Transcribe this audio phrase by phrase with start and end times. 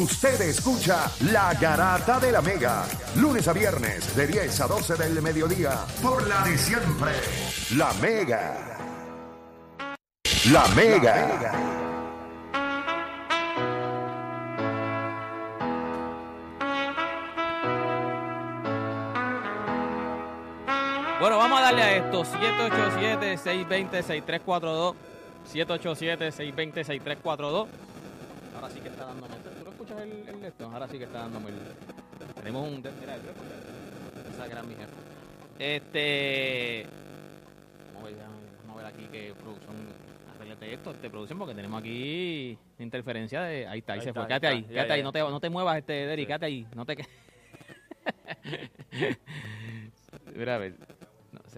[0.00, 2.84] Usted escucha La Garata de la Mega,
[3.16, 7.10] lunes a viernes de 10 a 12 del mediodía, por la de siempre,
[7.74, 8.78] La Mega.
[10.52, 11.52] La Mega.
[21.18, 22.22] Bueno, vamos a darle a esto.
[22.22, 24.94] 787-620-6342.
[25.52, 27.66] 787-620-6342.
[28.54, 29.34] Ahora sí que está dándome.
[29.34, 29.57] ¿Tú lo
[29.88, 30.64] escuchas el, el de esto?
[30.66, 31.56] Ahora sí que está dándome el.
[32.34, 32.76] Tenemos un.
[32.76, 33.16] Mira,
[34.34, 34.92] esa gran mi jefe.
[35.58, 36.86] Este.
[37.94, 38.16] Vamos a ver,
[38.66, 39.76] vamos a ver aquí que producción.
[40.36, 43.66] Arreglate esto, este producción, porque tenemos aquí interferencia de.
[43.66, 44.34] Ahí está, ahí, Ahí se está, fue.
[44.34, 45.02] ahí Quédate ahí, quédate ahí.
[45.02, 46.66] No te, no te muevas, este, Derry, quédate ahí.
[46.74, 46.96] No te.
[50.34, 50.74] Mira, a ver.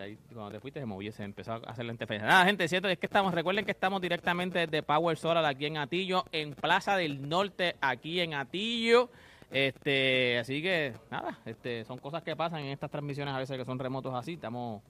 [0.00, 2.28] Ahí, cuando te fuiste se movió, se empezó a hacer la interferencia.
[2.28, 5.78] Nada, gente, cierto es que estamos, recuerden que estamos directamente desde Power Solar aquí en
[5.78, 9.10] Atillo, en Plaza del Norte, aquí en Atillo.
[9.50, 13.64] Este, así que nada, este, son cosas que pasan en estas transmisiones a veces que
[13.64, 14.34] son remotos así.
[14.34, 14.82] Estamos,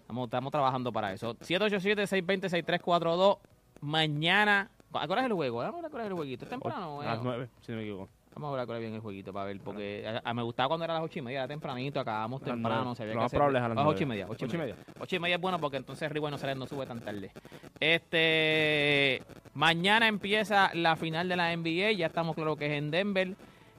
[0.00, 1.34] estamos, estamos trabajando para eso.
[1.36, 3.38] 787-620-6342.
[3.80, 4.70] Mañana.
[4.92, 5.58] ¿A qué hora es el juego?
[5.58, 6.46] Vamos a qué hora es el jueguito.
[6.46, 7.02] ¿Es temprano?
[7.02, 7.22] A las eh?
[7.22, 8.08] 9, si no me equivoco.
[8.38, 10.42] Vamos a ver a qué hora viene el jueguito para ver, porque a, a- me
[10.42, 13.42] gustaba cuando era las ocho y media, era tempranito, acabamos temprano, se Lo que hacer-
[13.42, 14.76] a las ocho y media, ocho y Ocho y media.
[15.00, 17.32] Ocho y media es bueno porque entonces River no sale, no sube tan tarde.
[17.80, 19.22] Este,
[19.54, 23.34] mañana empieza la final de la NBA, ya estamos claro que es en Denver.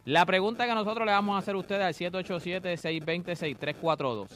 [0.06, 4.28] La pregunta que nosotros le vamos a hacer a ustedes al 787-620-6342.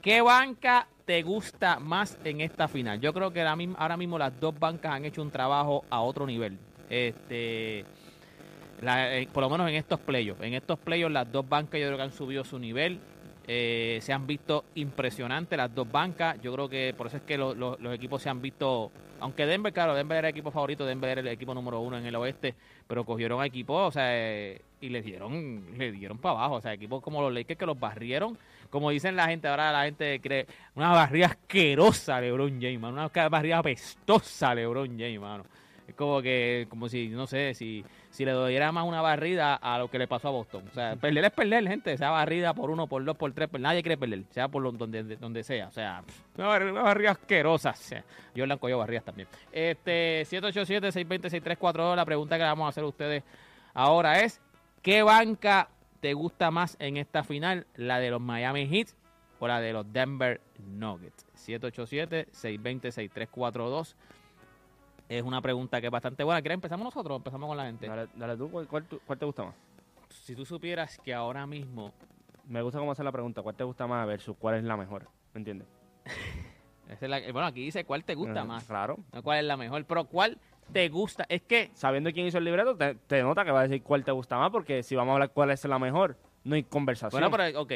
[0.00, 3.00] ¿Qué banca te gusta más en esta final?
[3.00, 6.00] Yo creo que ahora mismo, ahora mismo las dos bancas han hecho un trabajo a
[6.00, 6.58] otro nivel.
[6.88, 7.84] Este,
[8.80, 10.42] la- eh, por lo menos en estos playoffs.
[10.42, 12.98] En estos playoffs las dos bancas yo creo que han subido su nivel.
[13.52, 16.40] Eh, se han visto impresionantes las dos bancas.
[16.40, 19.44] Yo creo que por eso es que lo- lo- los equipos se han visto, aunque
[19.44, 22.14] Denver, claro, Denver era el equipo favorito, Denver era el equipo número uno en el
[22.14, 22.54] oeste,
[22.86, 26.54] pero cogieron a equipos, o sea, y le dieron, le dieron para abajo.
[26.56, 29.84] O sea, equipos como los Lakers que los barrieron, como dicen la gente, ahora la
[29.84, 35.44] gente cree, una barrida asquerosa LeBron James, una barrida apestosa LeBron James, mano.
[35.90, 39.76] Es como que, como si, no sé, si, si le diera más una barrida a
[39.78, 40.64] lo que le pasó a Boston.
[40.70, 41.96] O sea, perder es perder, gente.
[41.98, 44.22] Sea barrida por uno, por dos, por tres, pues nadie quiere perder.
[44.30, 45.66] Sea por lo- donde, donde sea.
[45.68, 46.02] O sea,
[46.36, 47.70] una barrida, una barrida asquerosa.
[47.70, 49.26] O sea, yo le cogido barridas también.
[49.52, 51.96] Este, 787-620-6342.
[51.96, 53.24] La pregunta que le vamos a hacer a ustedes
[53.74, 54.40] ahora es,
[54.82, 55.68] ¿qué banca
[56.00, 57.66] te gusta más en esta final?
[57.74, 58.88] ¿La de los Miami Heat
[59.40, 61.26] o la de los Denver Nuggets?
[61.34, 63.94] 787-620-6342.
[65.10, 66.40] Es una pregunta que es bastante buena.
[66.40, 67.88] ¿Quieres empezamos nosotros o empezamos con la gente?
[67.88, 69.54] Dale, dale tú, ¿cuál, cuál te gusta más?
[70.08, 71.92] Si tú supieras que ahora mismo,
[72.46, 75.08] Me gusta cómo hacer la pregunta, ¿cuál te gusta más versus cuál es la mejor?
[75.34, 75.66] ¿Me entiendes?
[76.88, 78.98] esa es la- bueno, aquí dice cuál te gusta más, Claro.
[79.12, 80.38] no cuál es la mejor, pero cuál
[80.72, 81.26] te gusta.
[81.28, 84.04] Es que, Sabiendo quién hizo el libreto, te, te nota que va a decir cuál
[84.04, 87.20] te gusta más, porque si vamos a hablar cuál es la mejor, no hay conversación.
[87.20, 87.72] bueno, pero ok,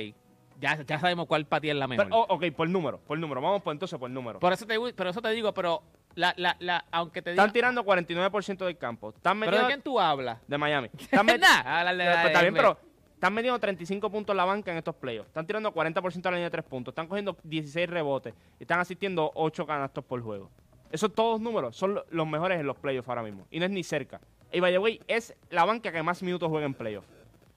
[0.60, 2.06] ya, ya sabemos cuál para ti es la mejor.
[2.06, 3.40] Pero, oh, ok, por número, por número.
[3.40, 4.38] Vamos por entonces por número.
[4.38, 5.82] por eso te, pero eso te digo, pero
[6.14, 9.10] la, la, la, aunque te diga, Están tirando 49% del campo.
[9.10, 10.38] Están pero metiendo de quién tú hablas?
[10.46, 10.90] de Miami.
[10.98, 12.78] Están met- de pues, está bien, pero
[13.14, 15.28] están metiendo 35 puntos en la banca en estos playoffs.
[15.28, 16.92] Están tirando 40% a la línea de 3 puntos.
[16.92, 18.34] Están cogiendo 16 rebotes.
[18.58, 20.50] Y están asistiendo 8 canastos por juego.
[20.92, 23.46] Esos todos números son lo- los mejores en los playoffs ahora mismo.
[23.50, 24.20] Y no es ni cerca.
[24.52, 27.08] Y by the way, es la banca que más minutos juega en playoffs.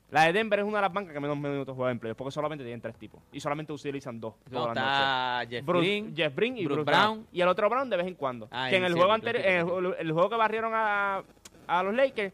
[0.09, 2.18] La de Denver es una de las bancas que menos minutos juega en playoffs.
[2.18, 3.22] Porque solamente tienen tres tipos.
[3.31, 4.35] Y solamente utilizan dos.
[4.50, 7.13] No, está Jeff Bruce- Green, Jeff Green y Bruce Bruce, Brown.
[7.18, 7.28] Brown.
[7.34, 8.47] Y el otro Brown de vez en cuando.
[8.51, 11.23] Ah, que en el juego anterior, el, juego- el juego que barrieron a,
[11.68, 12.34] a los Lakers,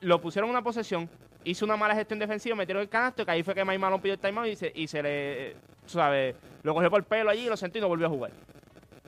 [0.00, 1.08] lo pusieron en una posesión,
[1.44, 4.14] hizo una mala gestión defensiva, metieron el canasto, que ahí fue que Mike Malone pidió
[4.14, 7.46] el timeout y se, y se le, eh, sabes, lo cogió por el pelo allí,
[7.46, 8.32] lo sentó y no volvió a jugar.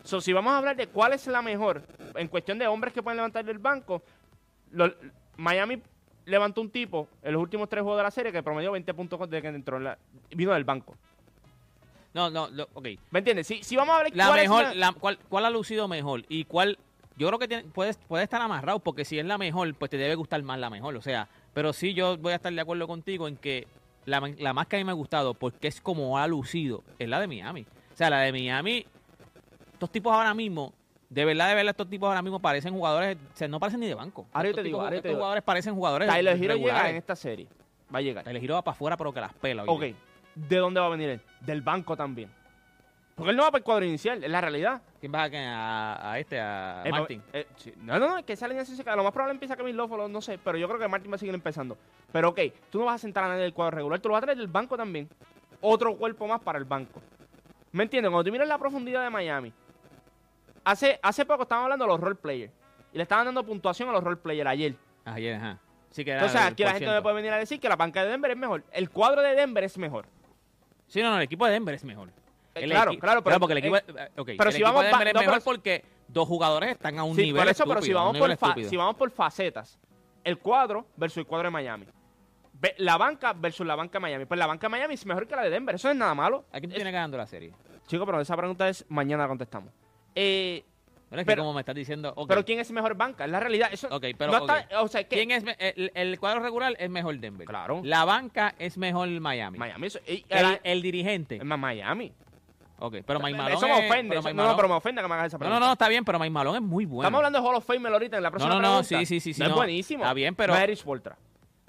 [0.05, 1.83] So, si vamos a hablar de cuál es la mejor,
[2.15, 4.03] en cuestión de hombres que pueden levantar del banco,
[4.71, 4.95] lo-
[5.39, 5.83] Miami
[6.27, 9.19] levantó un tipo en los últimos tres juegos de la serie que promedió 20 puntos
[9.21, 9.99] desde que entró en la,
[10.31, 10.95] vino del banco.
[12.15, 12.89] no, no, lo- ok.
[13.11, 13.47] ¿Me entiendes?
[13.47, 15.87] Si, si vamos a hablar La cuál es mejor, la- la- cuál, cuál ha lucido
[15.89, 16.79] mejor y cuál,
[17.17, 19.97] yo creo que tiene, puede, puede estar amarrado porque si es la mejor, pues te
[19.99, 22.87] debe gustar más la mejor, o sea, pero sí yo voy a estar de acuerdo
[22.87, 23.67] contigo en que
[24.05, 27.09] la, la más que a mí me ha gustado porque es como ha lucido es
[27.09, 27.63] la de Miami.
[27.93, 28.87] O sea, la de Miami,
[29.73, 30.73] estos tipos ahora mismo,
[31.09, 33.87] de verdad, de verdad, estos tipos ahora mismo parecen jugadores, o sea, no parecen ni
[33.87, 34.27] de banco.
[34.33, 35.19] Ahora yo te digo, tipos- ahora te estos digo.
[35.19, 36.91] jugadores parecen jugadores Tyler Hero llega regulares.
[36.91, 37.47] en esta serie.
[37.95, 38.25] Va a llegar.
[38.25, 39.65] Tyler Hero va para afuera pero que las pela.
[39.67, 39.85] Ok.
[40.35, 41.21] ¿De dónde va a venir él?
[41.41, 42.31] Del banco también.
[43.15, 44.83] Porque él no va para el cuadro inicial, es la realidad.
[45.01, 47.23] ¿Quién va a, a, a este, a Eh, Martin?
[47.33, 47.73] eh, sí.
[47.81, 50.59] No, no, no, que salen así Lo más probable empieza Kevin Love, no sé, pero
[50.59, 51.79] yo creo que Martin va a seguir empezando.
[52.13, 54.23] Pero ok, tú no vas a sentar a nadie del cuadro regular, tú lo vas
[54.23, 55.09] a traer del banco también.
[55.63, 57.01] Otro cuerpo más para el banco.
[57.73, 58.11] ¿Me entiendes?
[58.11, 59.51] Cuando tú miras la profundidad de Miami,
[60.67, 62.53] hace, hace poco estaban hablando de los role players.
[62.93, 64.75] Y le estaban dando puntuación a los role players ayer.
[65.05, 65.59] Ayer, ajá.
[65.91, 68.05] Sí, que Entonces aquí la gente no me puede venir a decir que la banca
[68.05, 68.65] de Denver es mejor.
[68.73, 70.07] El cuadro de Denver es mejor.
[70.87, 72.09] Sí, no, no, el equipo de Denver es mejor.
[72.55, 74.83] Eh, El claro, claro, pero- porque el equipo, eh, eh, pero el si equipo vamos
[74.85, 77.51] de Denver es no, mejor pero- porque dos jugadores están a un Sí, nivel por
[77.51, 78.71] eso, pero si vamos, por fa- estúpido.
[78.71, 79.79] si vamos por facetas,
[80.25, 81.87] el cuadro versus el cuadro de Miami.
[82.79, 84.25] La banca versus la banca de Miami.
[84.25, 85.75] Pues la banca de Miami es mejor que la de Denver.
[85.75, 86.45] Eso no es nada malo.
[86.53, 87.53] Aquí tú Es- tienes ganando la serie.
[87.87, 89.73] Chico, pero esa pregunta es mañana la contestamos.
[90.17, 90.65] Eh,
[91.09, 93.27] Pero es Pero- que como me estás diciendo, Pero ¿quién es mejor banca?
[93.27, 93.69] Es la realidad.
[93.71, 94.51] Eso ok, pero no ok.
[94.57, 97.47] está- o sea, que ¿quién es el, el cuadro regular es mejor Denver.
[97.47, 97.81] Claro.
[97.85, 99.57] La banca es mejor Miami.
[99.57, 99.87] Miami.
[99.87, 101.37] Eso, y- El, el- el dirigente.
[101.37, 102.13] es más Miami.
[102.81, 104.09] Ok, pero Mike Malone eso me es- ofende.
[104.09, 105.61] pero eso- Mike no, no, pero me ofende que me hagas esa No, pregunta.
[105.61, 107.03] no, no, está bien, pero Mike Malone es muy bueno.
[107.03, 108.89] Estamos hablando de Hall of Fame ahorita en la próxima no, no, pregunta.
[108.89, 109.41] sí, sí, sí, sí.
[109.41, 109.55] No, no.
[109.55, 110.03] es buenísimo.
[110.03, 110.85] Está bien, pero es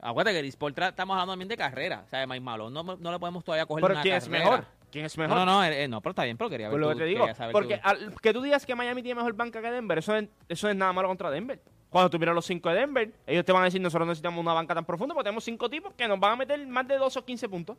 [0.01, 2.03] acuérdate que estamos hablando también de carrera.
[2.05, 4.25] O sea, de Mike Malone no, no le podemos todavía coger Pero una ¿quién es
[4.25, 4.43] carrera.
[4.43, 4.65] mejor?
[4.91, 5.37] ¿Quién es No, mejor?
[5.39, 7.03] no, no, eh, eh, no, pero está bien, pero quería ver Pues lo tú- que
[7.03, 7.81] te digo, quería saber porque tú.
[7.83, 10.71] al- que tú digas que Miami tiene mejor banca que Denver, eso, es- eso no
[10.71, 11.61] es nada malo contra Denver.
[11.89, 14.53] Cuando tuvieron los cinco de Denver, ellos te van a decir, nosotros no necesitamos una
[14.53, 17.19] banca tan profunda porque tenemos cinco tipos que nos van a meter más de 12
[17.19, 17.77] o 15 puntos.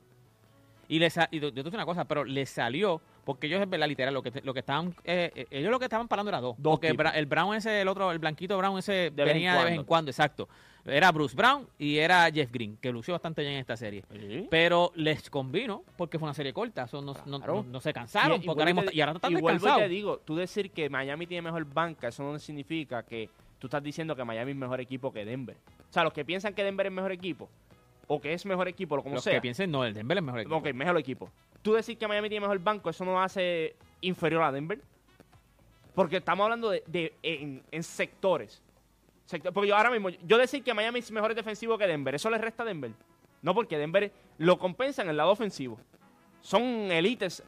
[0.88, 3.69] Y, le sa- y yo te digo una cosa, pero le salió, porque ellos, es
[3.69, 6.40] verdad, literal, lo que, lo que estaban, eh, eh, ellos lo que estaban parando era
[6.40, 6.56] dos.
[6.58, 7.06] Dos porque tipos.
[7.14, 9.75] El Brown ese, el otro, el blanquito Brown ese, De vez en venía de vez
[9.75, 10.11] en cuando.
[10.11, 10.49] exacto.
[10.87, 14.02] Era Bruce Brown y era Jeff Green, que lució bastante bien en esta serie.
[14.49, 17.55] Pero les convino porque fue una serie corta, eso no, no- Claro.
[17.56, 19.81] no- no se cansaron, Y- porque ahora te- y ahora están descansados.
[19.82, 23.82] te digo, tú decir que Miami tiene mejor banca, eso no significa que tú estás
[23.82, 25.56] diciendo que Miami es mejor equipo que Denver.
[25.90, 27.50] O sea, los que piensan que Denver es mejor equipo,
[28.08, 30.25] o que es mejor equipo, lo como Los sea, que piensen, no, el Denver es
[30.25, 30.56] mejor equipo.
[30.56, 31.31] ok, mejor equipo.
[31.62, 34.81] Tú decir que Miami tiene mejor banco, eso no hace inferior a Denver.
[35.94, 38.62] Porque estamos hablando de, de- en, en sectores.
[39.26, 42.31] Sector- porque yo ahora mismo, yo decir que Miami es mejor defensivo que Denver, eso
[42.31, 42.93] le resta a Denver.
[43.43, 45.78] No, porque Denver lo compensa en el lado ofensivo.
[46.40, 47.43] Son élites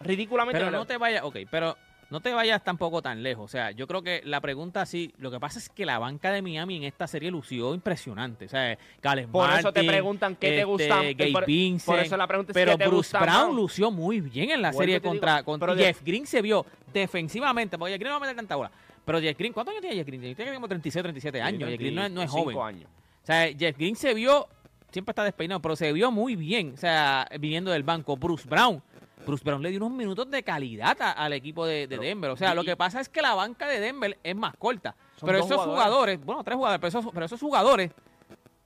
[0.00, 0.58] ridículamente.
[0.60, 1.76] Pero no te vayas, ok, pero
[2.10, 3.44] no te vayas tampoco tan lejos.
[3.44, 6.32] O sea, yo creo que la pregunta sí, lo que pasa es que la banca
[6.32, 8.46] de Miami en esta serie lució impresionante.
[8.46, 10.96] O sea, Cales Por eso te preguntan qué te este, gusta.
[11.02, 14.50] Gabe por, eso la pregunta es pero qué te Bruce gusta Brown lució muy bien
[14.50, 18.00] en la serie te contra, digo, contra de- Jeff Green se vio defensivamente, porque Jeff
[18.00, 18.70] Green no va a meter tanta bola.
[19.04, 20.34] Pero Jeff Green, ¿cuántos años tiene Jeff Green?
[20.34, 21.68] Tiene como 36, 37 años.
[21.68, 22.76] Jeff Green no es, no es 35 joven.
[22.76, 22.90] años.
[23.22, 24.46] O sea, Jeff Green se vio,
[24.90, 28.16] siempre está despeinado, pero se vio muy bien, o sea, viniendo del banco.
[28.16, 28.82] Bruce Brown,
[29.26, 32.30] Bruce Brown le dio unos minutos de calidad a- al equipo de, de Pero- Denver.
[32.30, 34.94] O sea, y- lo que pasa es que la banca de Denver es más corta.
[35.20, 35.74] Pero esos jugadores.
[35.74, 36.24] jugadores.
[36.24, 37.90] bueno, tres jugadores, pero esos, pero esos jugadores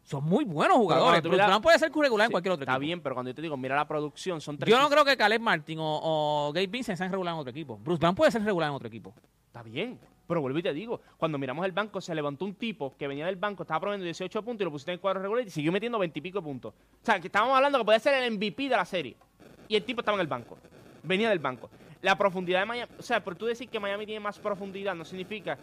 [0.03, 1.23] son muy buenos jugadores.
[1.23, 2.81] Bruce Brown puede ser regular en Sí, cualquier otro Está equipo.
[2.81, 4.71] bien, pero cuando yo te digo, mira la producción, son tres.
[4.75, 6.01] Yo no creo que Caleb Martin o,
[6.49, 7.77] o Gabe Vincent sean regular en otro equipo.
[7.77, 9.15] Bruce Brown puede ser regular en otro equipo.
[9.47, 9.99] Está bien.
[10.27, 13.25] Pero vuelvo y te digo, cuando miramos el banco, se levantó un tipo que venía
[13.25, 15.73] del banco, estaba promediando 18 puntos y lo pusiste en el cuadro regular y siguió
[15.73, 16.75] metiendo 20 y pico puntos.
[16.75, 19.17] O sea, que estábamos hablando que podía ser el MVP de la serie.
[19.69, 20.59] Y el tipo estaba en el banco.
[21.03, 21.71] Venía del banco.
[22.03, 25.05] La profundidad de Miami, o sea, por tú decir que Miami tiene más profundidad no
[25.05, 25.59] significa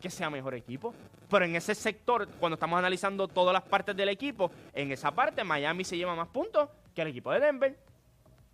[0.00, 0.94] que sea mejor equipo.
[1.28, 5.44] Pero en ese sector, cuando estamos analizando todas las partes del equipo, en esa parte
[5.44, 7.78] Miami se lleva más puntos que el equipo de Denver.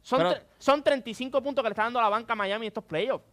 [0.02, 2.84] Son, Pero- son 35 puntos que le está dando la banca a Miami en estos
[2.84, 3.24] playoffs.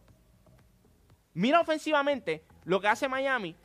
[1.34, 3.56] Mira ofensivamente lo que hace Miami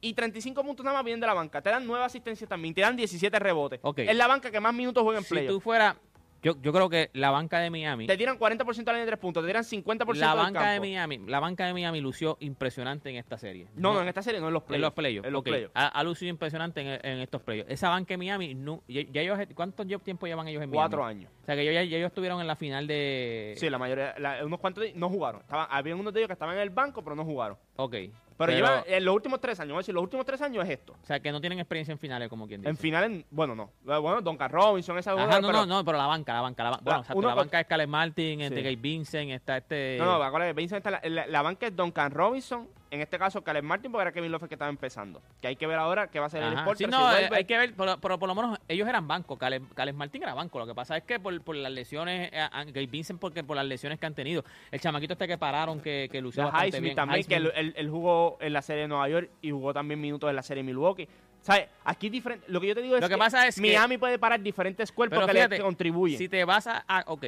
[0.00, 1.62] y 35 puntos nada más vienen de la banca.
[1.62, 3.80] Te dan 9 asistencias también, te dan 17 rebotes.
[3.82, 4.00] Ok.
[4.00, 5.54] Es la banca que más minutos juega en Si playoffs.
[5.54, 5.96] tú fueras.
[6.44, 8.06] Yo, yo creo que la banca de Miami.
[8.06, 10.60] Te tiran 40% a la línea de 3 puntos, te tiran 50% La del banca
[10.60, 10.82] de campo.
[10.82, 13.66] Miami, la banca de Miami lució impresionante en esta serie.
[13.74, 14.82] No, no, en esta serie no, en los En playoffs.
[14.82, 15.26] los playoffs.
[15.26, 15.46] En los ok.
[15.46, 15.72] playoffs.
[15.74, 17.70] Ha, ha lucido impresionante en, en estos playoffs.
[17.72, 20.76] Esa banca de Miami, no, ya, ya ellos, ¿cuánto tiempo llevan ellos en Miami?
[20.76, 21.32] Cuatro años.
[21.42, 23.54] O sea, que ellos, ya, ya ellos estuvieron en la final de...
[23.56, 25.40] Sí, la mayoría, la- unos cuantos de- no jugaron.
[25.40, 27.56] Estaban, había unos de ellos que estaban en el banco, pero no jugaron.
[27.76, 27.94] Ok.
[28.36, 30.94] Pero, llevan, en los últimos tres años, a decir, los últimos tres años es esto.
[31.02, 32.70] O sea, que no tienen experiencia en finales, como quien dice.
[32.70, 33.70] En finales, bueno, no.
[33.82, 36.64] Bueno, Duncan Robinson, esa Ajá, no, pero- no, no, pero la banca, la banca.
[36.64, 36.82] La banca.
[36.84, 38.44] Bueno, La- exacto, uno- la banca es Caleb Martin, Sí.
[38.46, 39.96] este Gabe Vincent, está este...
[39.98, 44.02] No, no, la, la- la banca es Duncan Robinson, en este caso Caleb Martin, porque
[44.02, 45.20] era Kevin Love que estaba empezando.
[45.40, 46.60] Que hay que ver ahora qué va a ser el Ajá.
[46.60, 46.78] Sport.
[46.78, 49.36] Sí, no, eh, hay que ver, pero, pero por lo menos ellos eran banco.
[49.36, 50.58] Caleb, Caleb Martin era banco.
[50.58, 53.66] Lo que pasa es que por, por las lesiones, eh, Gabe Vincent, porque por las
[53.66, 54.44] lesiones que han tenido.
[54.70, 56.96] El chamaquito este que pararon, que, que lució bastante Highsmith bien.
[56.96, 60.36] también, que él, jugó en la serie de Nueva York y jugó también minutos en
[60.36, 61.08] la serie de Milwaukee.
[61.40, 61.68] ¿Sabes?
[61.84, 62.46] Aquí diferente.
[62.48, 64.90] Lo que yo te digo es Lo que pasa es que- Miami puede parar diferentes
[64.92, 66.16] cuerpos Pero que fíjate, le contribuyen.
[66.16, 67.24] Si te vas a, a- ok,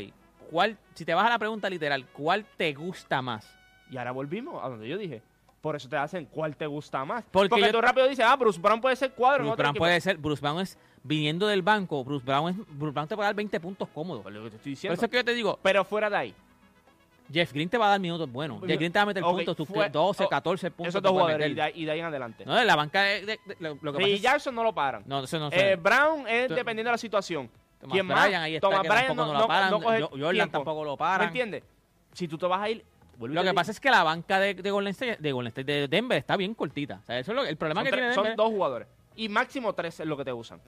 [0.51, 3.55] ¿cuál, si te vas a la pregunta literal, ¿cuál te gusta más?
[3.91, 5.23] Y ahora volvimos a donde yo dije.
[5.67, 7.25] Por eso te hacen cuál te gusta más.
[7.33, 9.39] Porque Porque, yo- tú rápido dices, ah, Bruce Brown puede ser cuadro.
[9.39, 12.57] en Bruce otro Brown puede ser, Bruce Brown es viniendo del banco, Bruce Brown es,
[12.79, 14.23] Bruce Brown te puede dar 20 puntos cómodos.
[14.23, 14.95] Pues lo que te estoy Por diciendo.
[14.95, 16.35] eso es que yo te digo, Pero fuera de ahí.
[17.33, 18.61] Jeff Green te va a dar minutos buenos.
[18.65, 20.91] Jeff Green te va a meter Ok, puntos, fue- 12, oh, 14 puntos.
[20.91, 22.45] Esos dos jugadores y de, ahí- y de ahí en adelante.
[22.47, 25.03] No, de la banca de, lo, que pasa es- Jackson no lo paran.
[25.07, 25.75] No, eso no Eh.
[25.75, 27.51] Brown es dependiendo de la situación.
[27.81, 28.33] Thomas ¿Quién más?
[28.33, 29.71] Ahí está, Thomas Bryan tampoco no- no, no- lo paran.
[29.71, 30.53] no Jordan tiempo.
[30.53, 31.27] tampoco lo ¿Me paran.
[31.27, 31.65] entiendes?
[32.13, 32.85] Si tú te vas a ir...
[33.19, 35.89] Lo que pasa es que la banca de, de Golden State, de Golden State, de
[35.89, 37.01] Denver está bien cortita.
[37.03, 38.89] O sea, eso es lo- el problema son, que tres- tiene son dos jugadores.
[39.17, 40.61] y máximo tres es lo que te usan.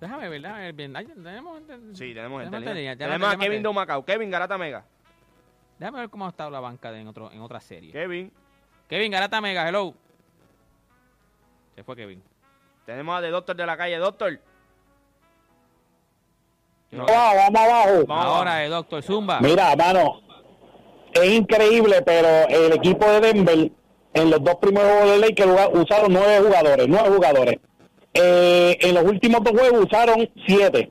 [0.00, 0.90] Déjame ver, déjame ver.
[0.96, 1.60] Ay, tenemos,
[1.92, 2.96] Sí, tenemos gente.
[2.96, 4.04] Tenemos a Kevin te- de Macao.
[4.04, 4.84] Kevin Garata Mega.
[5.78, 7.92] déjame ver cómo ha estado la banca de en, otro, en otra serie.
[7.92, 8.32] Kevin.
[8.88, 9.94] Kevin Garata Mega, hello.
[11.76, 12.22] Se fue Kevin.
[12.86, 13.96] Tenemos a The Doctor de la calle.
[13.98, 14.40] Doctor.
[16.90, 17.06] No.
[17.06, 18.06] Vamos, vamos abajo.
[18.06, 19.40] Vamos Ahora, el doctor Zumba.
[19.40, 20.20] Mira, mano,
[21.12, 23.70] es increíble, pero el equipo de Denver,
[24.14, 27.56] en los dos primeros juegos de que usaron nueve jugadores, nueve jugadores.
[28.14, 30.90] Eh, en los últimos dos juegos usaron siete.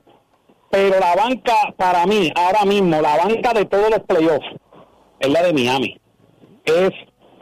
[0.70, 4.46] Pero la banca, para mí, ahora mismo, la banca de todos los playoffs,
[5.20, 6.00] es la de Miami.
[6.64, 6.90] Es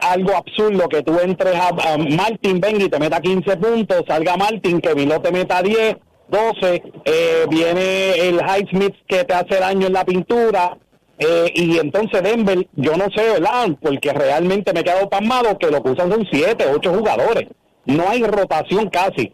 [0.01, 4.81] algo absurdo que tú entres a, Martin, venga y te meta 15 puntos, salga Martin,
[4.81, 5.95] que Vilo te meta 10,
[6.27, 10.77] 12, eh, viene el Highsmith que te hace daño en la pintura,
[11.23, 13.69] eh, y entonces Denver, yo no sé, ¿verdad?
[13.79, 17.47] Porque realmente me he quedado pasmado que lo que usan son 7, 8 jugadores.
[17.85, 19.31] No hay rotación casi.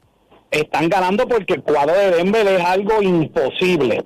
[0.52, 4.04] Están ganando porque el cuadro de Denver es algo imposible.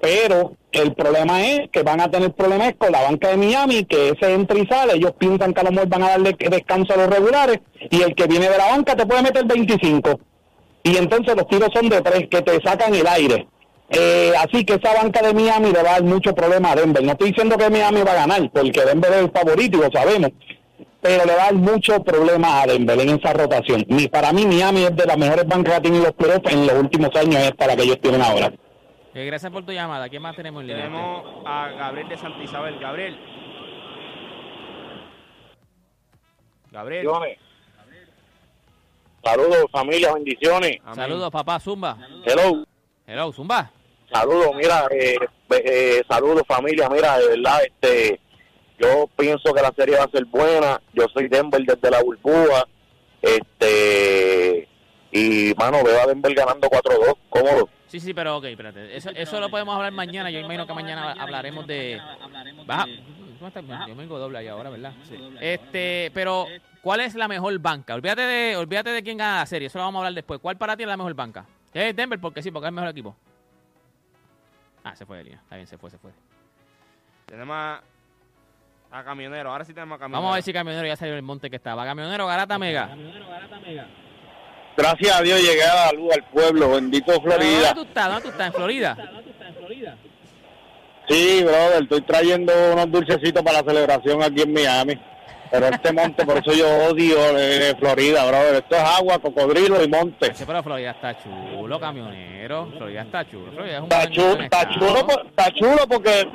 [0.00, 4.08] Pero el problema es que van a tener problemas con la banca de Miami, que
[4.08, 4.94] ese entra y sale.
[4.94, 7.60] Ellos piensan que a lo mejor van a darle descanso a los regulares
[7.90, 10.18] y el que viene de la banca te puede meter 25.
[10.82, 13.46] Y entonces los tiros son de tres, que te sacan el aire.
[13.90, 17.02] Eh, así que esa banca de Miami le va a dar mucho problema a Denver.
[17.02, 19.90] No estoy diciendo que Miami va a ganar, porque Denver es el favorito y lo
[19.90, 20.30] sabemos.
[21.00, 23.84] Pero le va a dar mucho problema a Denver en esa rotación.
[24.12, 26.76] Para mí, Miami es de las mejores bancas que ha tenido los playoffs en los
[26.76, 28.52] últimos años, esta la que ellos tienen ahora.
[29.12, 30.08] Eh, gracias por tu llamada.
[30.08, 30.84] ¿Quién más tenemos en línea?
[30.84, 32.78] Tenemos a Gabriel de Santa Isabel.
[32.78, 33.18] Gabriel.
[36.70, 37.08] Gabriel.
[39.24, 40.78] Saludos, familia, bendiciones.
[40.84, 40.94] Amén.
[40.94, 41.98] Saludos, papá Zumba.
[42.24, 42.64] Hello.
[43.06, 43.70] Hello, Zumba.
[44.12, 45.16] Saludos, mira, eh,
[45.50, 48.20] eh, saludos familia, mira, de verdad, este,
[48.78, 52.66] yo pienso que la serie va a ser buena, yo soy Denver desde la burbuja,
[53.22, 54.68] este,
[55.12, 57.68] y mano, veo a Denver ganando 4-2, cómodo.
[57.86, 58.96] Sí, sí, pero ok, espérate.
[58.96, 60.30] Eso, eso lo podemos hablar mañana.
[60.30, 62.00] Yo imagino que mañana hablaremos de.
[62.64, 62.86] Baja.
[63.40, 63.88] ¿Cómo está?
[63.88, 64.92] Yo vengo doble ahí ahora, ¿verdad?
[65.02, 65.16] Sí.
[65.40, 66.46] Este, pero,
[66.82, 67.96] ¿cuál es la mejor banca?
[67.96, 69.66] Olvídate de, olvídate de quién gana la serie.
[69.66, 70.38] Eso lo vamos a hablar después.
[70.40, 71.46] ¿Cuál para ti es la mejor banca?
[71.74, 73.16] Es Denver, porque sí, porque es el mejor equipo.
[74.84, 75.40] Ah, se fue de línea.
[75.42, 76.10] Está bien, se fue, se fue.
[77.26, 77.82] Tenemos a,
[78.90, 79.50] a Camionero.
[79.50, 80.20] Ahora sí tenemos a Camionero.
[80.22, 81.84] Vamos a ver si Camionero ya salió del monte que estaba.
[81.84, 82.96] Camionero, Garata Mega.
[84.76, 87.74] Gracias a Dios llegué a la luz al pueblo, bendito ¿Dónde Florida.
[87.74, 88.06] tú estás?
[88.06, 88.46] ¿Dónde tú estás?
[88.46, 88.96] ¿En Florida?
[91.08, 94.94] Sí, brother, estoy trayendo unos dulcecitos para la celebración aquí en Miami.
[95.50, 98.54] Pero este monte, por eso yo odio eh, Florida, brother.
[98.56, 100.34] Esto es agua, cocodrilo y monte.
[100.34, 102.68] Sí, pero Florida está chulo, camionero.
[102.76, 103.52] Florida está chulo.
[103.52, 106.28] Florida es un Está chulo, está chulo, está chulo porque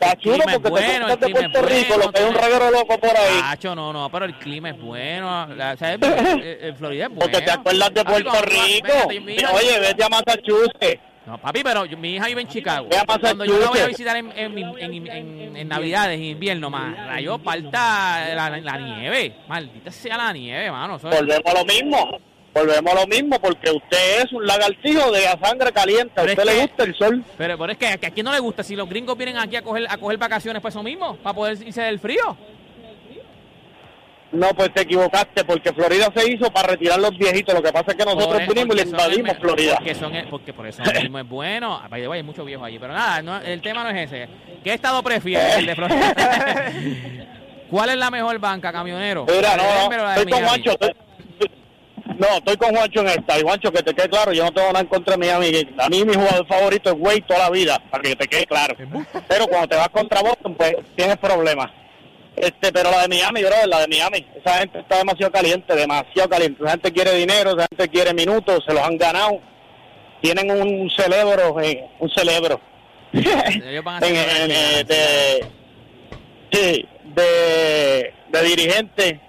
[0.00, 2.70] está chulo porque bueno, te el de Puerto Rico, bueno, lo que es un reguero
[2.70, 3.58] loco por ahí.
[3.74, 5.46] No, no, pero el clima es bueno.
[5.54, 5.98] La, ¿sabes?
[6.40, 7.20] Eh, eh, Florida es bueno.
[7.20, 9.54] Porque te acuerdas de Puerto Rico.
[9.54, 11.07] Oye, vete a Massachusetts.
[11.28, 12.88] No, papi, pero yo- mi hija vive en Chicago.
[13.20, 16.96] Cuando yo la voy a visitar en, en, en, en- en Navidades, en invierno, más
[17.06, 19.34] rayo, falta la, la nieve.
[19.46, 20.96] Maldita sea la nieve, mano.
[20.96, 22.18] Es- Volvemos a lo mismo.
[22.54, 26.18] Volvemos a lo mismo porque usted es un lagartijo de la sangre caliente.
[26.18, 27.24] A usted le que- gusta el sol.
[27.36, 28.62] pero, pero es que, que a quién no le gusta.
[28.62, 31.58] Si los gringos vienen aquí a coger, a coger vacaciones, pues eso mismo, para poder
[31.62, 32.36] irse del frío.
[34.30, 37.54] No, pues te equivocaste porque Florida se hizo para retirar los viejitos.
[37.54, 39.76] Lo que pasa es que nosotros vinimos y le el invadimos Florida.
[39.76, 41.80] Porque, son porque por eso mismo es bueno.
[41.90, 42.78] Way, hay muchos viejos allí.
[42.78, 44.28] Pero nada, no, el tema no es ese.
[44.62, 45.56] ¿Qué estado prefieres?
[45.56, 46.14] El de Florida.
[47.70, 49.26] ¿Cuál es la mejor banca, camionero?
[49.26, 50.44] Mira, ¿La de no, estoy con?
[50.44, 50.70] Juancho.
[50.72, 50.94] estoy-
[52.18, 53.38] no, estoy con Juancho en esta.
[53.38, 55.68] Y Juancho, que te quede claro, yo no tengo nada en contra de Miami.
[55.78, 58.74] A mí mi jugador favorito es Wade toda la vida, para que te quede claro.
[59.28, 61.70] Pero cuando te vas contra Boston, pues tienes problemas.
[62.40, 64.26] Este, pero la de Miami, bro, la de Miami.
[64.36, 66.62] Esa gente está demasiado caliente, demasiado caliente.
[66.62, 69.40] Esa gente quiere dinero, esa gente quiere minutos, se los han ganado.
[70.20, 72.60] Tienen un cerebro, eh, un cerebro.
[73.60, 73.82] Eh,
[76.52, 79.20] sí, de, de dirigente.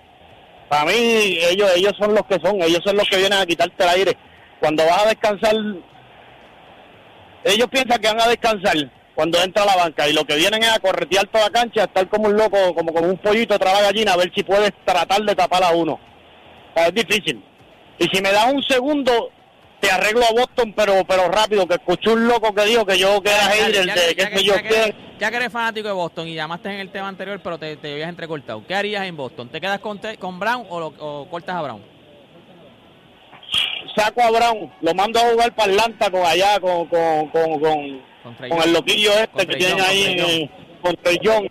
[0.68, 3.84] Para mí, ellos ellos son los que son, ellos son los que vienen a quitarte
[3.84, 4.18] el aire.
[4.60, 5.56] Cuando vas a descansar,
[7.44, 8.76] ellos piensan que van a descansar
[9.20, 11.82] cuando entra a la banca y lo que vienen es a corretear toda la cancha,
[11.82, 14.44] a estar como un loco, como con un pollito de la gallina, a ver si
[14.44, 16.00] puedes tratar de tapar a uno.
[16.74, 17.44] Sea, es difícil.
[17.98, 19.30] Y si me das un segundo,
[19.82, 23.20] te arreglo a Boston, pero pero rápido, que escuché un loco que dijo que yo
[23.22, 24.96] que era hater de que- qué sé que- yo qué.
[25.20, 27.92] Ya que eres fanático de Boston y llamaste en el tema anterior, pero te, te
[27.92, 28.66] habías entrecortado.
[28.66, 29.50] ¿Qué harías en Boston?
[29.50, 31.82] ¿Te quedas con, te- con Brown o, lo- o cortas a Brown?
[33.98, 38.02] saco a Brown, lo mando a jugar para Atlanta con allá, con, con, con, con,
[38.50, 41.48] Con el loquillo este que tienen ahí con Trey en- con Trey Young.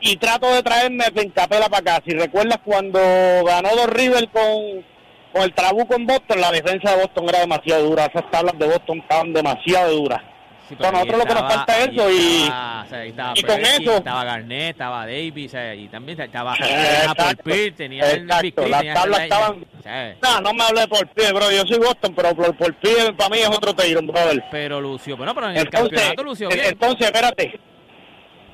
[0.00, 2.02] Y trato de traerme Pencapela para acá.
[2.06, 2.98] Si recuerdas cuando
[3.44, 4.84] ganó dos River con,
[5.32, 8.06] con el trabuco en Boston, la defensa de Boston era demasiado dura.
[8.06, 10.22] Esas tablas de Boston estaban demasiado duras.
[10.68, 13.32] Sí, Bueno, ahí nosotros lo que nos falta es eso y- estaba- o sea, estaba
[13.34, 17.14] y con Perkins, eso- estaba Garnett, estaba Davis, o sea, y también estaba Exacto.
[17.16, 20.62] Paul Pierce, tenía el Exacto, Three, las tablas el- estaban- o sea, No, no me
[20.64, 21.50] hablé por pie, bro.
[21.50, 24.44] Yo soy Boston, pero por, por pie para mí es otro Tyron, brother.
[24.50, 26.66] pero lució, bueno, pero en el Entonces, campeonato lució eh, bien.
[26.66, 27.60] entonces, espérate.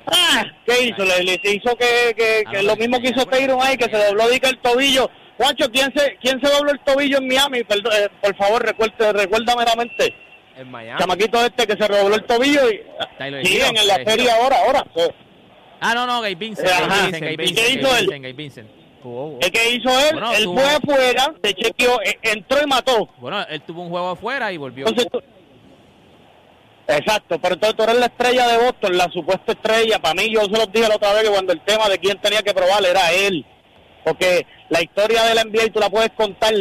[0.07, 1.03] Ah, ¿qué hizo?
[1.03, 3.75] Le, le hizo que, que, Ah, que no, lo pero mismo que hizo Tyron ahí,
[3.75, 5.09] que se dobló dica el tobillo.
[5.37, 7.63] Juancho, ¿quién se, ¿quién se dobló el tobillo en Miami?
[7.63, 10.15] Perdón, eh, por favor, recuerde, recuérdame la mente.
[10.57, 10.99] En Miami.
[10.99, 12.81] Chamaquito este que se dobló el tobillo y
[13.17, 14.85] Tyler siguen Hero, en la serie ahora, ahora.
[15.81, 16.73] Ah, no, no, Gabe Vincent, ¿Qué
[17.73, 18.05] hizo él?
[18.05, 18.69] Vincent, Gabe Vincent.
[19.03, 20.13] Jugó, ¿Qué que hizo él?
[20.13, 23.09] Bueno, él tuvo- fue afuera, se chequeó, eh, entró y mató.
[23.17, 24.87] Bueno, él tuvo un juego afuera y volvió.
[24.87, 25.21] Entonces tú-
[26.87, 29.99] Exacto, pero entonces tú eres la estrella de Boston, la supuesta estrella.
[29.99, 32.19] Para mí, yo se los dije la otra vez que cuando el tema de quién
[32.21, 33.43] tenía que probar era él.
[34.03, 36.53] Porque la historia de la NBA tú la puedes contar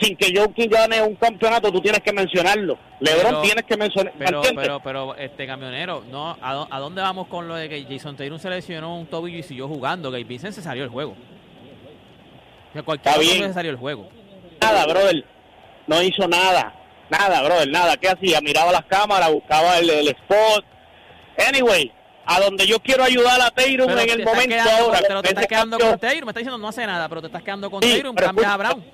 [0.00, 2.78] sin que Jokic gane un campeonato, tú tienes que mencionarlo.
[3.00, 4.14] LeBron Pero- tienes que mencionar.
[4.16, 7.84] ¿me Pero, pero, pero, este camionero, no, ¿a, a dónde vamos con lo de que
[7.84, 10.10] Jason Taylor se lesionó un tobillo y siguió jugando?
[10.10, 11.12] Gabe Vincent se salió del juego.
[11.12, 13.48] O sea, cualquier Está bien.
[13.48, 14.08] se salió del juego.
[14.60, 15.24] Nada, brother.
[15.86, 16.74] No hizo nada.
[17.08, 17.96] Nada, brother, nada.
[17.96, 18.40] ¿Qué hacía?
[18.40, 20.64] Miraba las cámaras, buscaba el, el spot.
[21.48, 21.90] Anyway,
[22.26, 25.00] a donde yo quiero ayudar a Pero en el momento ahora.
[25.06, 26.24] pero te estás quedando con Taylor.
[26.26, 28.14] Me estás diciendo no hace nada, pero te estás quedando con Sí, Taylor.
[28.14, 28.84] Cambias a Brown.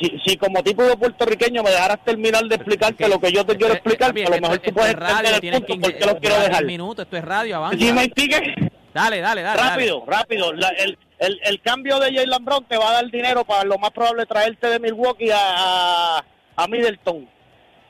[0.00, 3.56] Si, si como tipo de puertorriqueño me dejaras terminar de explicarte lo que yo te
[3.56, 5.78] quiero Eh, explicar, papi, a lo esto- mejor tú puedes es radio, el punto que
[5.94, 6.50] porque lo quiero dejar.
[6.58, 7.78] 10 minutos, esto es radio, avanza.
[7.78, 8.54] Si me sigue,
[8.92, 9.58] Dale, dale, dale.
[9.58, 9.70] dale.
[9.70, 10.52] rápido, rápido.
[10.52, 13.78] La- el, el, el cambio de Jalen Brown te va a dar dinero para lo
[13.78, 16.24] más probable traerte de Milwaukee a, a,
[16.56, 17.28] a Middleton.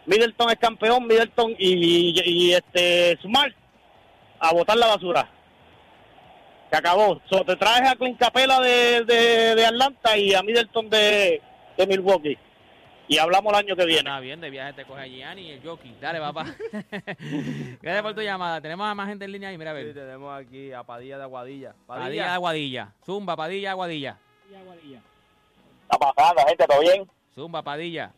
[0.07, 3.53] Middleton es campeón, Middleton y, y, y, este Smart
[4.39, 5.29] a botar la basura.
[6.71, 7.21] Se acabó.
[7.31, 11.41] So, te traes a Clint Capela de, de, de Atlanta y a Middleton de,
[11.77, 12.39] de Milwaukee.
[13.09, 14.01] Y hablamos el año que viene.
[14.01, 15.97] Está bien, de viaje te coge a Gianni y el jockey.
[16.01, 16.45] Dale, papá.
[17.81, 18.61] Gracias por tu llamada.
[18.61, 19.59] Tenemos a más gente en línea ahí.
[19.59, 19.95] Mira, a Sí, ver.
[19.95, 21.75] tenemos aquí a Padilla de Aguadilla.
[21.87, 22.93] Padilla de Aguadilla.
[23.05, 24.19] Zumba, Padilla, Aguadilla.
[25.83, 27.07] Está pasando, gente, ¿todo bien?
[27.33, 28.13] Zumba, Padilla.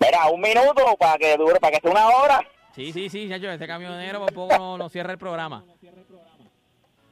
[0.00, 2.40] Mira, un minuto para que dure, para que esté una hora.
[2.74, 5.64] Sí, sí, sí, Chacho, este camionero por poco no, no cierra el programa.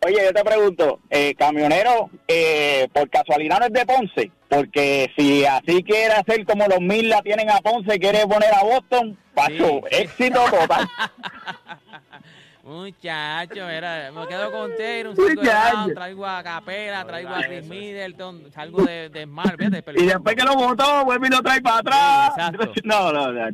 [0.07, 5.45] Oye, yo te pregunto, eh, camionero, eh, por casualidad no es de Ponce, porque si
[5.45, 9.81] así quiere hacer como los mil la tienen a Ponce, quiere poner a Boston, paso,
[9.91, 9.97] Sí.
[10.03, 10.87] éxito total.
[12.63, 18.51] Muchacho, mira, me quedo con Taylor, un de traigo a Capela, traigo a Chris Middleton,
[18.53, 21.61] salgo de, de Smart, fíjate, pero- y después que lo votó, vuelve y lo trae
[21.61, 22.33] para atrás.
[22.35, 22.73] Sí, exacto.
[22.85, 23.49] no, no, no.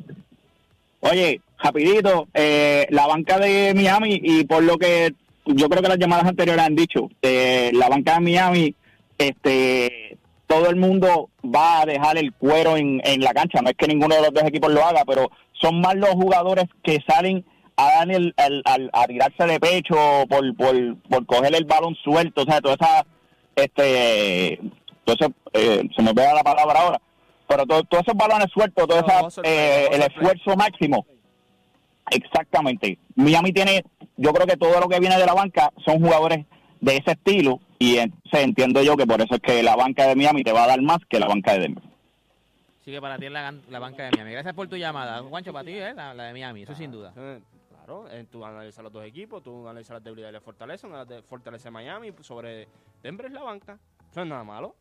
[1.00, 5.12] Oye, rapidito, eh, la banca de Miami, y por lo que
[5.46, 8.74] yo creo que las llamadas anteriores han dicho, eh, la banca de Miami,
[9.18, 13.60] este, todo el mundo va a dejar el cuero en, en la cancha.
[13.62, 16.66] No es que ninguno de los dos equipos lo haga, pero son más los jugadores
[16.82, 17.44] que salen
[17.76, 19.96] a dar el, el- al- a tirarse de pecho
[20.28, 23.06] por, por, por coger el balón suelto, o sea, toda esa,
[23.56, 24.60] este,
[25.06, 27.00] entonces, eh, se me pega la palabra ahora,
[27.48, 31.06] pero to- todos esos balones sueltos, todo esa, eh, el esfuerzo máximo,
[32.14, 32.98] exactamente.
[33.14, 33.84] Miami tiene,
[34.16, 36.46] yo creo que todo lo que viene de la banca son jugadores
[36.80, 40.16] de ese estilo y entonces entiendo yo que por eso es que la banca de
[40.16, 41.84] Miami te va a dar más que la banca de Denver.
[42.80, 44.32] Así que para ti es la, la banca de Miami.
[44.32, 45.22] Gracias por tu llamada.
[45.22, 47.12] Juancho, para ti es la, la de Miami, eso sin duda.
[47.16, 47.40] Eh,
[47.84, 51.04] Claro, eh, tú analizas los dos equipos, tú analizas las debilidades y las fortalezas, una
[51.04, 52.68] de fortaleza de Miami, sobre
[53.02, 53.76] Denver es la banca.
[54.08, 54.76] Eso no es nada malo.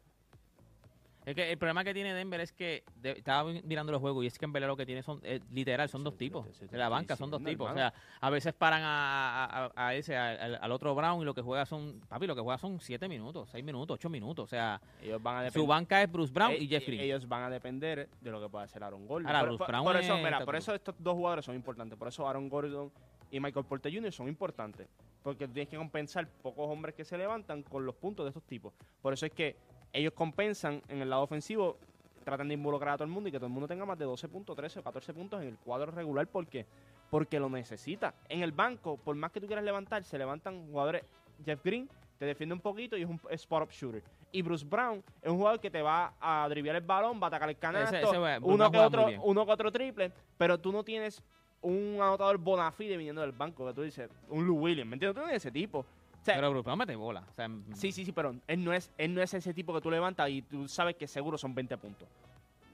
[1.23, 4.27] Es que el problema que tiene Denver es que de- estaba mirando los juegos y
[4.27, 6.89] es que en verdad lo que tiene son eh, literal son dos tipos de la
[6.89, 10.55] banca son dos tipos o sea a veces paran a, a- a- a ese al,
[10.59, 13.49] al otro Brown y lo que juega son papi lo que juega son siete minutos
[13.51, 16.57] seis minutos ocho minutos o sea Ellos van a su banca es Bruce Brown Eh,
[16.61, 19.27] y Jeffrey Ellos van a depender de lo que pueda hacer Aaron Gordon.
[19.27, 21.99] Ahora, por, Bruce Brown por eso, es mira, por eso estos dos jugadores son importantes.
[21.99, 22.91] Por eso Aaron Gordon
[23.29, 24.11] y Michael Porter Jr.
[24.11, 24.87] son importantes.
[25.23, 28.73] Porque tienes que compensar pocos hombres que se levantan con los puntos de estos tipos.
[29.03, 29.55] Por eso es que
[29.93, 31.77] ellos compensan en el lado ofensivo,
[32.23, 34.05] tratan de involucrar a todo el mundo y que todo el mundo tenga más de
[34.05, 36.27] 12 puntos, 13 o 14 puntos en el cuadro regular.
[36.27, 36.65] ¿Por qué?
[37.09, 38.13] Porque lo necesita.
[38.29, 41.03] En el banco, por más que tú quieras levantar, se levantan jugadores.
[41.43, 44.03] Jeff Green te defiende un poquito y es un spot-up shooter.
[44.31, 47.27] Y Bruce Brown es un jugador que te va a driviar el balón, va a
[47.27, 51.21] atacar el canasto, ese uno, que otro, uno que otro triple, pero tú no tienes
[51.61, 55.15] un anotador bona fide viniendo del banco, que tú dices, un Lou Williams, ¿me entiendes?
[55.15, 55.85] Tú no tienes ese tipo.
[56.21, 58.91] O sea, pero Bruce mete bola o sea sí, sí, sí, pero él no, es,
[58.99, 61.77] él no es ese tipo que tú levantas y tú sabes que seguro son 20
[61.77, 62.07] puntos.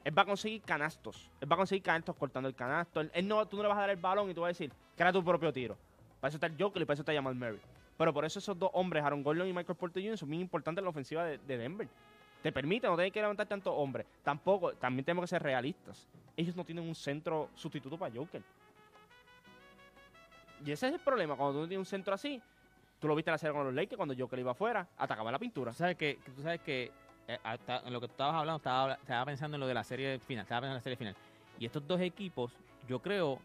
[0.04, 1.30] Él va a conseguir canastos.
[1.40, 3.00] Él va a conseguir canastos cortando el canasto.
[3.02, 4.50] Él, él no, tú no le vas a dar el balón y tú vas a
[4.50, 5.78] decir, crea tu propio tiro.
[6.20, 7.60] Para eso está el Joker y para eso está Jamal Murray.
[7.98, 10.82] Pero por eso esos dos hombres, Aaron Gordon y Michael Porter Jr., son muy importantes
[10.82, 11.88] en la ofensiva de, de Denver.
[12.44, 14.06] Te permite no tener que levantar tantos hombres.
[14.24, 16.08] Tampoco, también tenemos que ser realistas.
[16.36, 18.42] Ellos no tienen un centro sustituto para Joker.
[20.66, 21.36] Y ese es el problema.
[21.36, 22.42] Cuando tú no tienes un centro así,
[23.00, 25.40] tú lo viste en la serie con los Lakers, cuando Joker iba afuera, atacaba la
[25.40, 25.72] pintura.
[25.72, 26.92] Tú sabes que, tú sabes que
[27.28, 29.74] eh, hasta en lo que tú estabas hablando, estaba, habla- estaba pensando en lo de
[29.74, 31.16] la serie final, estaba pensando en la serie final.
[31.60, 32.52] Y estos dos equipos,
[32.88, 33.40] yo creo,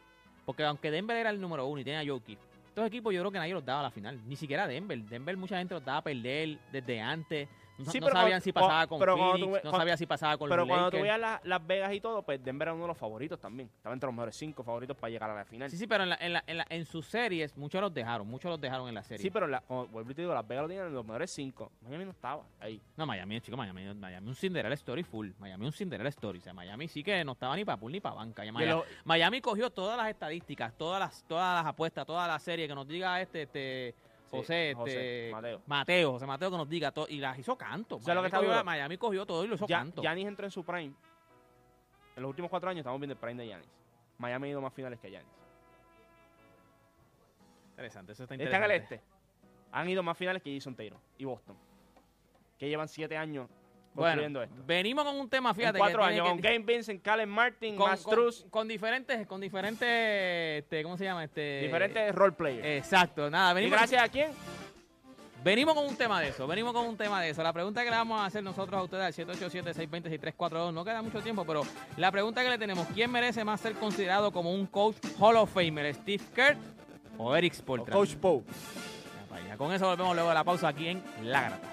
[0.46, 2.38] porque aunque Denver era el número uno y tenía a Jokic,
[2.68, 4.98] estos equipos yo creo que nadie los daba a la final, ni siquiera Denver.
[5.02, 7.48] Denver mucha gente los daba a perder desde antes.
[7.78, 9.96] No, Sí, no pero sabían cuando- si pasaba con pero Phoenix, ve- no cuando- sabía
[9.96, 12.74] si pasaba con Pero los cuando tú la- Las Vegas y todo, pues Denver era
[12.74, 13.70] uno de los favoritos también.
[13.76, 15.70] Estaba entre los mejores cinco favoritos para llegar a la final.
[15.70, 18.26] Sí, sí, pero en, la- en, la- en, la- en sus series muchos los dejaron,
[18.28, 19.22] muchos los dejaron en la serie.
[19.22, 21.30] Sí, pero la, como vuelvo y te digo, Las Vegas lo tenían en los mejores
[21.30, 21.72] cinco.
[21.80, 22.80] Miami no estaba ahí.
[22.96, 25.30] No, Miami, chico, Miami, Miami un Cinderella Story full.
[25.38, 26.38] Miami un Cinderella Story.
[26.38, 28.42] O sea, Miami sí que no estaba ni para pool ni para banca.
[28.52, 32.68] Miami, lo- Miami cogió todas las estadísticas, todas las, todas las apuestas, toda la serie
[32.68, 33.94] que nos diga este, este
[34.32, 35.62] Sí, José, este, José, Mateo.
[35.66, 38.00] Mateo, José Mateo que nos diga todo y las hizo canto.
[38.00, 38.64] ¿Sabes lo Miami, que está cogió, duro?
[38.64, 40.02] Miami cogió todo y lo hizo Ya, canto.
[40.02, 40.94] Giannis entró en su prime.
[42.16, 43.68] En los últimos cuatro años estamos viendo el prime de Giannis.
[44.18, 45.32] Miami ha ido más finales que Giannis.
[47.70, 48.74] Interesante, eso está Está en interesante.
[48.74, 49.00] el este.
[49.72, 51.56] Han ido más finales que Jason Taylor y Boston.
[52.58, 53.48] Que llevan siete años
[53.94, 54.64] construyendo Bueno, esto.
[54.66, 55.78] venimos con un tema, En fíjate.
[55.78, 58.02] cuatro que tiene años, con que- Game Vincent, Calen Martin, con, Max
[58.50, 59.88] con- diferentes, con diferentes,
[60.62, 61.24] este, ¿cómo se llama?
[61.24, 62.64] Este, diferentes role players.
[62.66, 64.30] Exacto, nada, ¿Y gracias a quién?
[65.44, 67.42] Venimos con un tema de eso, venimos con un tema de eso.
[67.42, 71.20] La pregunta que le vamos a hacer nosotros a ustedes al 787-620-6342, no queda mucho
[71.20, 71.62] tiempo, pero
[71.96, 75.52] la pregunta que le tenemos, ¿quién merece más ser considerado como un coach Hall of
[75.52, 76.56] Famer, Steve Kerr
[77.18, 77.92] o Eric O Spoelstra?
[77.92, 78.42] Coach Poe.
[79.58, 81.68] Con eso volvemos luego de la pausa aquí en La Grata.